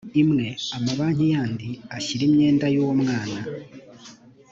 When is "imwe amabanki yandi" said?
0.21-1.69